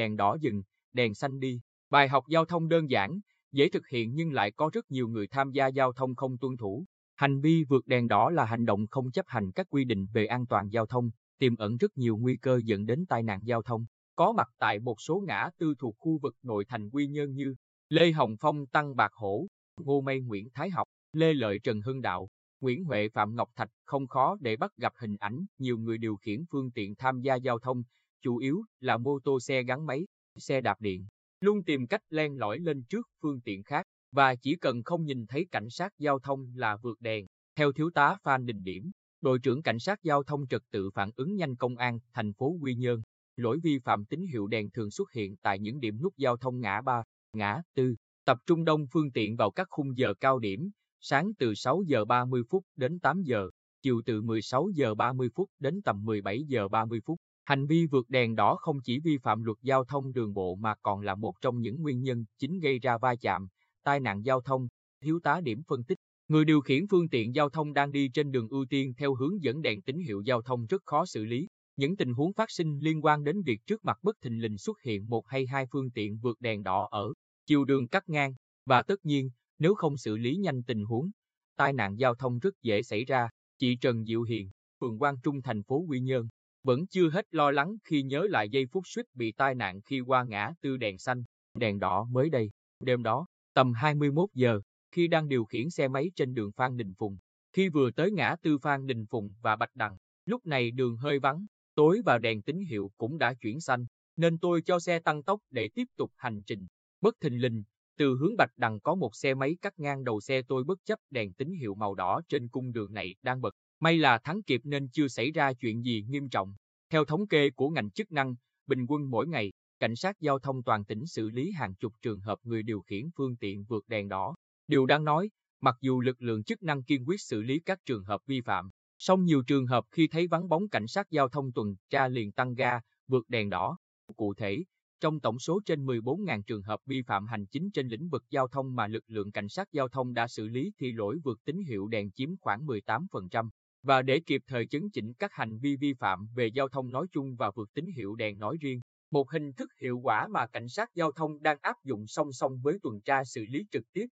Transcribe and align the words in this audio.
đèn 0.00 0.16
đỏ 0.16 0.36
dừng, 0.40 0.62
đèn 0.92 1.14
xanh 1.14 1.38
đi. 1.38 1.60
Bài 1.90 2.08
học 2.08 2.24
giao 2.28 2.44
thông 2.44 2.68
đơn 2.68 2.90
giản, 2.90 3.20
dễ 3.52 3.68
thực 3.68 3.88
hiện 3.88 4.14
nhưng 4.14 4.32
lại 4.32 4.50
có 4.50 4.70
rất 4.72 4.90
nhiều 4.90 5.08
người 5.08 5.26
tham 5.26 5.50
gia 5.50 5.66
giao 5.66 5.92
thông 5.92 6.14
không 6.14 6.38
tuân 6.38 6.56
thủ. 6.56 6.84
Hành 7.16 7.40
vi 7.40 7.64
vượt 7.64 7.86
đèn 7.86 8.08
đỏ 8.08 8.30
là 8.30 8.44
hành 8.44 8.64
động 8.64 8.86
không 8.90 9.10
chấp 9.10 9.26
hành 9.28 9.52
các 9.52 9.66
quy 9.70 9.84
định 9.84 10.06
về 10.12 10.26
an 10.26 10.46
toàn 10.46 10.68
giao 10.68 10.86
thông, 10.86 11.10
tiềm 11.38 11.56
ẩn 11.56 11.76
rất 11.76 11.96
nhiều 11.96 12.16
nguy 12.16 12.36
cơ 12.36 12.60
dẫn 12.64 12.86
đến 12.86 13.04
tai 13.08 13.22
nạn 13.22 13.40
giao 13.44 13.62
thông. 13.62 13.84
Có 14.16 14.32
mặt 14.32 14.48
tại 14.58 14.78
một 14.78 15.00
số 15.00 15.22
ngã 15.26 15.50
tư 15.58 15.74
thuộc 15.78 15.94
khu 15.98 16.18
vực 16.22 16.34
nội 16.42 16.64
thành 16.68 16.90
Quy 16.90 17.06
Nhơn 17.06 17.34
như 17.34 17.54
Lê 17.88 18.12
Hồng 18.12 18.36
Phong 18.40 18.66
Tăng 18.66 18.96
Bạc 18.96 19.12
Hổ, 19.14 19.46
Ngô 19.76 20.00
Mây 20.00 20.20
Nguyễn 20.20 20.48
Thái 20.54 20.70
Học, 20.70 20.88
Lê 21.12 21.34
Lợi 21.34 21.58
Trần 21.62 21.80
Hưng 21.80 22.00
Đạo, 22.00 22.28
Nguyễn 22.60 22.84
Huệ 22.84 23.08
Phạm 23.08 23.34
Ngọc 23.34 23.48
Thạch 23.56 23.70
không 23.84 24.06
khó 24.06 24.36
để 24.40 24.56
bắt 24.56 24.70
gặp 24.76 24.92
hình 25.00 25.16
ảnh 25.16 25.44
nhiều 25.58 25.78
người 25.78 25.98
điều 25.98 26.16
khiển 26.16 26.44
phương 26.50 26.70
tiện 26.70 26.94
tham 26.94 27.20
gia 27.20 27.34
giao 27.34 27.58
thông, 27.58 27.82
chủ 28.22 28.36
yếu 28.36 28.64
là 28.80 28.96
mô 28.96 29.18
tô 29.18 29.40
xe 29.40 29.62
gắn 29.62 29.86
máy, 29.86 30.06
xe 30.38 30.60
đạp 30.60 30.80
điện, 30.80 31.06
luôn 31.40 31.62
tìm 31.64 31.86
cách 31.86 32.02
len 32.10 32.38
lỏi 32.38 32.58
lên 32.58 32.82
trước 32.82 33.08
phương 33.22 33.40
tiện 33.40 33.62
khác 33.62 33.86
và 34.12 34.34
chỉ 34.34 34.56
cần 34.56 34.82
không 34.82 35.04
nhìn 35.04 35.26
thấy 35.26 35.46
cảnh 35.50 35.70
sát 35.70 35.92
giao 35.98 36.18
thông 36.18 36.52
là 36.54 36.76
vượt 36.76 37.00
đèn. 37.00 37.26
Theo 37.54 37.72
thiếu 37.72 37.90
tá 37.90 38.16
Phan 38.22 38.46
Đình 38.46 38.64
Điểm, 38.64 38.90
đội 39.20 39.38
trưởng 39.38 39.62
cảnh 39.62 39.78
sát 39.78 40.02
giao 40.02 40.22
thông 40.22 40.46
trật 40.46 40.62
tự 40.70 40.90
phản 40.90 41.10
ứng 41.16 41.36
nhanh 41.36 41.56
công 41.56 41.76
an 41.76 41.98
thành 42.12 42.32
phố 42.32 42.56
Quy 42.60 42.74
Nhơn, 42.74 43.02
lỗi 43.36 43.58
vi 43.62 43.78
phạm 43.78 44.04
tín 44.04 44.26
hiệu 44.26 44.46
đèn 44.46 44.70
thường 44.70 44.90
xuất 44.90 45.12
hiện 45.12 45.36
tại 45.36 45.58
những 45.58 45.80
điểm 45.80 46.02
nút 46.02 46.16
giao 46.16 46.36
thông 46.36 46.60
ngã 46.60 46.80
ba, 46.82 47.02
ngã 47.32 47.62
tư, 47.74 47.94
tập 48.24 48.38
trung 48.46 48.64
đông 48.64 48.86
phương 48.92 49.12
tiện 49.12 49.36
vào 49.36 49.50
các 49.50 49.66
khung 49.70 49.96
giờ 49.96 50.14
cao 50.20 50.38
điểm, 50.38 50.70
sáng 51.00 51.32
từ 51.38 51.54
6 51.54 51.82
giờ 51.86 52.04
30 52.04 52.42
phút 52.50 52.64
đến 52.76 52.98
8 52.98 53.22
giờ, 53.22 53.50
chiều 53.82 54.02
từ 54.06 54.22
16 54.22 54.68
giờ 54.74 54.94
30 54.94 55.28
phút 55.34 55.50
đến 55.58 55.82
tầm 55.82 56.04
17 56.04 56.44
giờ 56.44 56.68
30 56.68 57.00
phút. 57.04 57.18
Hành 57.44 57.66
vi 57.66 57.86
vượt 57.86 58.08
đèn 58.08 58.34
đỏ 58.34 58.56
không 58.56 58.80
chỉ 58.84 59.00
vi 59.00 59.18
phạm 59.18 59.42
luật 59.42 59.58
giao 59.62 59.84
thông 59.84 60.12
đường 60.12 60.34
bộ 60.34 60.54
mà 60.54 60.74
còn 60.82 61.00
là 61.00 61.14
một 61.14 61.34
trong 61.40 61.60
những 61.60 61.82
nguyên 61.82 62.02
nhân 62.02 62.24
chính 62.38 62.60
gây 62.60 62.78
ra 62.78 62.98
va 62.98 63.14
chạm, 63.20 63.48
tai 63.84 64.00
nạn 64.00 64.22
giao 64.24 64.40
thông, 64.40 64.68
thiếu 65.02 65.20
tá 65.22 65.40
điểm 65.40 65.62
phân 65.68 65.84
tích. 65.84 65.98
Người 66.28 66.44
điều 66.44 66.60
khiển 66.60 66.86
phương 66.90 67.08
tiện 67.08 67.34
giao 67.34 67.50
thông 67.50 67.72
đang 67.72 67.92
đi 67.92 68.08
trên 68.08 68.30
đường 68.30 68.48
ưu 68.48 68.64
tiên 68.70 68.94
theo 68.96 69.14
hướng 69.14 69.42
dẫn 69.42 69.62
đèn 69.62 69.82
tín 69.82 69.98
hiệu 69.98 70.20
giao 70.20 70.42
thông 70.42 70.66
rất 70.66 70.82
khó 70.84 71.06
xử 71.06 71.24
lý. 71.24 71.48
Những 71.76 71.96
tình 71.96 72.14
huống 72.14 72.32
phát 72.32 72.50
sinh 72.50 72.78
liên 72.78 73.04
quan 73.04 73.24
đến 73.24 73.42
việc 73.42 73.60
trước 73.66 73.84
mặt 73.84 73.98
bất 74.02 74.16
thình 74.20 74.42
lình 74.42 74.58
xuất 74.58 74.80
hiện 74.82 75.08
một 75.08 75.28
hay 75.28 75.46
hai 75.46 75.66
phương 75.72 75.90
tiện 75.90 76.18
vượt 76.18 76.40
đèn 76.40 76.62
đỏ 76.62 76.88
ở 76.90 77.12
chiều 77.46 77.64
đường 77.64 77.88
cắt 77.88 78.08
ngang, 78.08 78.34
và 78.66 78.82
tất 78.82 79.04
nhiên, 79.04 79.30
nếu 79.58 79.74
không 79.74 79.96
xử 79.96 80.16
lý 80.16 80.36
nhanh 80.36 80.62
tình 80.62 80.84
huống, 80.84 81.10
tai 81.56 81.72
nạn 81.72 81.98
giao 81.98 82.14
thông 82.14 82.38
rất 82.38 82.54
dễ 82.62 82.82
xảy 82.82 83.04
ra. 83.04 83.28
Chị 83.58 83.76
Trần 83.76 84.04
Diệu 84.04 84.22
Hiền, 84.22 84.50
phường 84.80 84.98
Quang 84.98 85.16
Trung 85.22 85.42
thành 85.42 85.62
phố 85.62 85.84
Quy 85.88 86.00
Nhơn, 86.00 86.28
vẫn 86.62 86.86
chưa 86.86 87.10
hết 87.10 87.26
lo 87.30 87.50
lắng 87.50 87.76
khi 87.84 88.02
nhớ 88.02 88.26
lại 88.30 88.48
giây 88.48 88.66
phút 88.66 88.82
suýt 88.86 89.06
bị 89.14 89.32
tai 89.32 89.54
nạn 89.54 89.80
khi 89.80 90.00
qua 90.00 90.24
ngã 90.24 90.52
tư 90.60 90.76
đèn 90.76 90.98
xanh, 90.98 91.24
đèn 91.54 91.78
đỏ 91.78 92.04
mới 92.10 92.30
đây. 92.30 92.50
Đêm 92.80 93.02
đó, 93.02 93.26
tầm 93.54 93.72
21 93.72 94.30
giờ, 94.34 94.60
khi 94.90 95.08
đang 95.08 95.28
điều 95.28 95.44
khiển 95.44 95.70
xe 95.70 95.88
máy 95.88 96.10
trên 96.16 96.34
đường 96.34 96.52
Phan 96.52 96.76
Đình 96.76 96.94
Phùng, 96.98 97.18
khi 97.52 97.68
vừa 97.68 97.90
tới 97.90 98.10
ngã 98.10 98.36
tư 98.42 98.58
Phan 98.58 98.86
Đình 98.86 99.06
Phùng 99.06 99.30
và 99.42 99.56
Bạch 99.56 99.76
Đằng, 99.76 99.96
lúc 100.24 100.46
này 100.46 100.70
đường 100.70 100.96
hơi 100.96 101.18
vắng, 101.18 101.46
tối 101.74 102.00
và 102.04 102.18
đèn 102.18 102.42
tín 102.42 102.60
hiệu 102.60 102.90
cũng 102.96 103.18
đã 103.18 103.34
chuyển 103.34 103.60
xanh, 103.60 103.86
nên 104.16 104.38
tôi 104.38 104.62
cho 104.62 104.80
xe 104.80 104.98
tăng 104.98 105.22
tốc 105.22 105.40
để 105.50 105.68
tiếp 105.74 105.84
tục 105.96 106.12
hành 106.16 106.42
trình. 106.46 106.66
Bất 107.00 107.14
thình 107.20 107.40
lình, 107.40 107.62
từ 107.96 108.16
hướng 108.16 108.36
Bạch 108.36 108.52
Đằng 108.56 108.80
có 108.80 108.94
một 108.94 109.16
xe 109.16 109.34
máy 109.34 109.56
cắt 109.62 109.78
ngang 109.78 110.04
đầu 110.04 110.20
xe 110.20 110.42
tôi 110.42 110.64
bất 110.64 110.78
chấp 110.84 110.98
đèn 111.10 111.32
tín 111.32 111.52
hiệu 111.52 111.74
màu 111.74 111.94
đỏ 111.94 112.20
trên 112.28 112.48
cung 112.48 112.72
đường 112.72 112.92
này 112.92 113.14
đang 113.22 113.40
bật. 113.40 113.54
May 113.82 113.98
là 113.98 114.18
thắng 114.18 114.42
kịp 114.42 114.60
nên 114.64 114.88
chưa 114.88 115.08
xảy 115.08 115.30
ra 115.30 115.52
chuyện 115.52 115.82
gì 115.82 116.04
nghiêm 116.08 116.28
trọng. 116.28 116.54
Theo 116.90 117.04
thống 117.04 117.26
kê 117.26 117.50
của 117.50 117.70
ngành 117.70 117.90
chức 117.90 118.12
năng, 118.12 118.34
bình 118.66 118.86
quân 118.88 119.10
mỗi 119.10 119.28
ngày, 119.28 119.52
cảnh 119.78 119.96
sát 119.96 120.20
giao 120.20 120.38
thông 120.38 120.62
toàn 120.62 120.84
tỉnh 120.84 121.06
xử 121.06 121.30
lý 121.30 121.52
hàng 121.52 121.74
chục 121.74 121.94
trường 122.02 122.20
hợp 122.20 122.38
người 122.42 122.62
điều 122.62 122.80
khiển 122.80 123.10
phương 123.16 123.36
tiện 123.36 123.64
vượt 123.64 123.88
đèn 123.88 124.08
đỏ. 124.08 124.34
Điều 124.66 124.86
đáng 124.86 125.04
nói, 125.04 125.30
mặc 125.60 125.76
dù 125.80 126.00
lực 126.00 126.22
lượng 126.22 126.44
chức 126.44 126.62
năng 126.62 126.82
kiên 126.82 127.08
quyết 127.08 127.20
xử 127.20 127.42
lý 127.42 127.60
các 127.60 127.78
trường 127.84 128.04
hợp 128.04 128.20
vi 128.26 128.40
phạm, 128.40 128.70
song 128.98 129.24
nhiều 129.24 129.42
trường 129.42 129.66
hợp 129.66 129.84
khi 129.90 130.08
thấy 130.08 130.26
vắng 130.26 130.48
bóng 130.48 130.68
cảnh 130.68 130.86
sát 130.86 131.10
giao 131.10 131.28
thông 131.28 131.52
tuần 131.52 131.74
tra 131.90 132.08
liền 132.08 132.32
tăng 132.32 132.54
ga, 132.54 132.80
vượt 133.08 133.28
đèn 133.28 133.50
đỏ. 133.50 133.76
Cụ 134.16 134.34
thể, 134.34 134.64
trong 135.00 135.20
tổng 135.20 135.38
số 135.38 135.60
trên 135.66 135.86
14.000 135.86 136.42
trường 136.42 136.62
hợp 136.62 136.80
vi 136.86 137.02
phạm 137.02 137.26
hành 137.26 137.46
chính 137.46 137.70
trên 137.70 137.88
lĩnh 137.88 138.08
vực 138.08 138.24
giao 138.30 138.48
thông 138.48 138.74
mà 138.74 138.86
lực 138.86 139.04
lượng 139.06 139.32
cảnh 139.32 139.48
sát 139.48 139.72
giao 139.72 139.88
thông 139.88 140.14
đã 140.14 140.28
xử 140.28 140.48
lý 140.48 140.72
thì 140.78 140.92
lỗi 140.92 141.18
vượt 141.24 141.44
tín 141.44 141.62
hiệu 141.68 141.88
đèn 141.88 142.10
chiếm 142.10 142.36
khoảng 142.36 142.66
18%. 142.66 143.48
Và 143.82 144.02
để 144.02 144.20
kịp 144.26 144.42
thời 144.46 144.66
chấn 144.66 144.90
chỉnh 144.90 145.12
các 145.18 145.32
hành 145.32 145.58
vi 145.58 145.76
vi 145.76 145.94
phạm 145.94 146.28
về 146.34 146.46
giao 146.46 146.68
thông 146.68 146.90
nói 146.90 147.06
chung 147.12 147.36
và 147.36 147.50
vượt 147.50 147.68
tín 147.74 147.86
hiệu 147.96 148.14
đèn 148.14 148.38
nói 148.38 148.56
riêng, 148.60 148.80
một 149.10 149.30
hình 149.30 149.52
thức 149.52 149.70
hiệu 149.80 149.98
quả 150.02 150.28
mà 150.28 150.46
cảnh 150.46 150.68
sát 150.68 150.90
giao 150.94 151.12
thông 151.12 151.42
đang 151.42 151.58
áp 151.62 151.76
dụng 151.84 152.06
song 152.06 152.32
song 152.32 152.60
với 152.62 152.78
tuần 152.82 153.00
tra 153.00 153.24
xử 153.24 153.44
lý 153.48 153.66
trực 153.70 153.84
tiếp, 153.92 154.06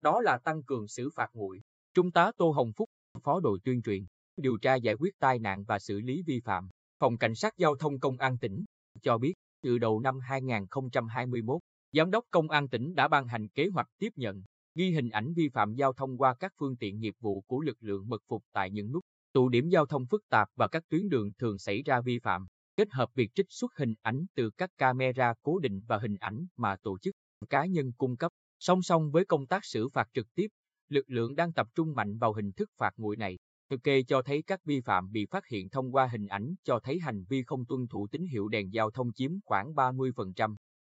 đó 0.00 0.20
là 0.20 0.38
tăng 0.44 0.62
cường 0.62 0.88
xử 0.88 1.10
phạt 1.14 1.28
nguội. 1.32 1.60
Trung 1.94 2.10
tá 2.10 2.32
Tô 2.36 2.50
Hồng 2.50 2.72
Phúc, 2.76 2.88
Phó 3.22 3.40
đội 3.40 3.58
tuyên 3.64 3.82
truyền, 3.82 4.06
điều 4.36 4.58
tra 4.58 4.74
giải 4.74 4.94
quyết 4.94 5.14
tai 5.18 5.38
nạn 5.38 5.64
và 5.64 5.78
xử 5.78 6.00
lý 6.00 6.22
vi 6.22 6.40
phạm, 6.40 6.68
Phòng 6.98 7.18
Cảnh 7.18 7.34
sát 7.34 7.56
Giao 7.56 7.76
thông 7.76 8.00
Công 8.00 8.18
an 8.18 8.38
tỉnh, 8.38 8.64
cho 9.02 9.18
biết, 9.18 9.34
từ 9.62 9.78
đầu 9.78 10.00
năm 10.00 10.20
2021, 10.20 11.60
Giám 11.92 12.10
đốc 12.10 12.24
Công 12.30 12.50
an 12.50 12.68
tỉnh 12.68 12.94
đã 12.94 13.08
ban 13.08 13.28
hành 13.28 13.48
kế 13.48 13.68
hoạch 13.68 13.88
tiếp 13.98 14.12
nhận, 14.16 14.42
ghi 14.74 14.90
hình 14.90 15.10
ảnh 15.10 15.32
vi 15.34 15.48
phạm 15.48 15.74
giao 15.74 15.92
thông 15.92 16.18
qua 16.18 16.34
các 16.34 16.52
phương 16.58 16.76
tiện 16.76 17.00
nghiệp 17.00 17.14
vụ 17.20 17.40
của 17.40 17.60
lực 17.60 17.76
lượng 17.80 18.08
mật 18.08 18.22
phục 18.28 18.42
tại 18.52 18.70
những 18.70 18.92
nút, 18.92 19.04
tụ 19.34 19.48
điểm 19.48 19.68
giao 19.68 19.86
thông 19.86 20.06
phức 20.06 20.28
tạp 20.28 20.48
và 20.56 20.68
các 20.68 20.82
tuyến 20.88 21.08
đường 21.08 21.30
thường 21.38 21.58
xảy 21.58 21.82
ra 21.82 22.00
vi 22.00 22.18
phạm, 22.18 22.46
kết 22.76 22.88
hợp 22.90 23.08
việc 23.14 23.30
trích 23.34 23.46
xuất 23.48 23.76
hình 23.76 23.94
ảnh 24.02 24.26
từ 24.34 24.50
các 24.50 24.70
camera 24.78 25.34
cố 25.42 25.58
định 25.58 25.80
và 25.86 25.98
hình 25.98 26.16
ảnh 26.20 26.46
mà 26.56 26.76
tổ 26.82 26.98
chức, 26.98 27.14
cá 27.50 27.66
nhân 27.66 27.92
cung 27.92 28.16
cấp. 28.16 28.32
Song 28.58 28.82
song 28.82 29.10
với 29.10 29.24
công 29.24 29.46
tác 29.46 29.64
xử 29.64 29.88
phạt 29.88 30.08
trực 30.14 30.26
tiếp, 30.34 30.46
lực 30.88 31.04
lượng 31.10 31.34
đang 31.34 31.52
tập 31.52 31.66
trung 31.74 31.94
mạnh 31.94 32.18
vào 32.18 32.32
hình 32.32 32.52
thức 32.52 32.70
phạt 32.78 32.90
nguội 32.96 33.16
này. 33.16 33.38
Thực 33.70 33.82
kê 33.82 34.02
cho 34.02 34.22
thấy 34.22 34.42
các 34.42 34.64
vi 34.64 34.80
phạm 34.80 35.10
bị 35.10 35.26
phát 35.30 35.46
hiện 35.46 35.68
thông 35.68 35.94
qua 35.94 36.06
hình 36.06 36.26
ảnh 36.26 36.54
cho 36.64 36.80
thấy 36.80 36.98
hành 36.98 37.24
vi 37.28 37.42
không 37.42 37.66
tuân 37.66 37.86
thủ 37.86 38.06
tín 38.10 38.24
hiệu 38.32 38.48
đèn 38.48 38.72
giao 38.72 38.90
thông 38.90 39.12
chiếm 39.12 39.30
khoảng 39.44 39.74
30%. 39.74 40.54